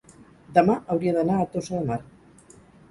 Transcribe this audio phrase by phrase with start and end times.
[0.55, 2.03] demà hauria d'anar a Tossa de Mar.